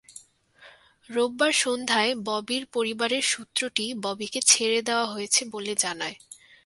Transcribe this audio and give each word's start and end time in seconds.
রোববার 1.09 1.53
সন্ধ্যায় 1.53 2.11
ববির 2.25 2.63
পরিবারের 2.73 3.23
সূত্রটি 3.23 3.85
ববিকে 4.03 4.39
ছেড়ে 4.41 4.79
দেওয়া 4.81 5.05
হয়েছে 5.05 5.41
বলে 5.45 5.73
জানায়। 5.75 6.15